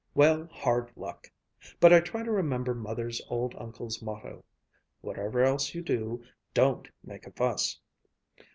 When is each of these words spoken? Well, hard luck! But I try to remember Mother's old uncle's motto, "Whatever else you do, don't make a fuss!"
Well, 0.15 0.47
hard 0.51 0.89
luck! 0.95 1.29
But 1.79 1.93
I 1.93 1.99
try 1.99 2.23
to 2.23 2.31
remember 2.31 2.73
Mother's 2.73 3.21
old 3.29 3.53
uncle's 3.59 4.01
motto, 4.01 4.43
"Whatever 5.01 5.43
else 5.43 5.75
you 5.75 5.83
do, 5.83 6.23
don't 6.55 6.87
make 7.03 7.27
a 7.27 7.31
fuss!" 7.33 7.79